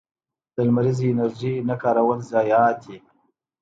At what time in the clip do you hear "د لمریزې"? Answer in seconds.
0.55-1.07